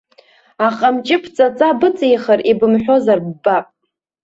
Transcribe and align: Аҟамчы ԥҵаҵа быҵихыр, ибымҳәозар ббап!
Аҟамчы 0.67 1.17
ԥҵаҵа 1.21 1.69
быҵихыр, 1.79 2.39
ибымҳәозар 2.51 3.19
ббап! 3.27 3.65